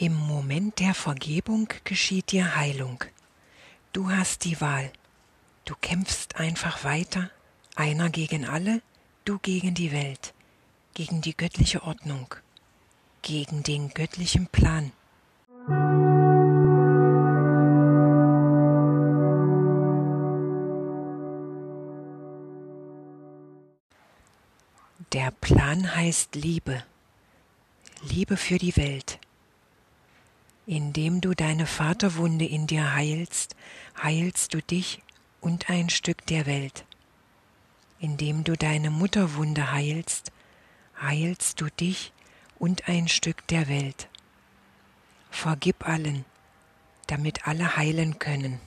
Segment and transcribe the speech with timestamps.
[0.00, 3.02] Mit der Vergebung geschieht dir Heilung.
[3.92, 4.92] Du hast die Wahl.
[5.64, 7.30] Du kämpfst einfach weiter,
[7.74, 8.80] einer gegen alle,
[9.24, 10.34] du gegen die Welt,
[10.94, 12.34] gegen die göttliche Ordnung,
[13.22, 14.92] gegen den göttlichen Plan.
[25.12, 26.84] Der Plan heißt Liebe,
[28.02, 29.18] Liebe für die Welt.
[30.68, 33.56] Indem du deine Vaterwunde in dir heilst,
[34.02, 35.00] heilst du dich
[35.40, 36.84] und ein Stück der Welt.
[38.00, 40.30] Indem du deine Mutterwunde heilst,
[41.00, 42.12] heilst du dich
[42.58, 44.08] und ein Stück der Welt.
[45.30, 46.26] Vergib allen,
[47.06, 48.60] damit alle heilen können.